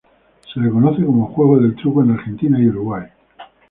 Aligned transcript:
Se 0.51 0.59
le 0.59 0.71
conoce 0.71 1.05
como 1.05 1.27
juego 1.27 1.59
del 1.59 1.75
truco 1.75 2.01
en 2.01 2.09
Argentina 2.09 2.59
y 2.59 2.65
Uruguay. 2.67 3.03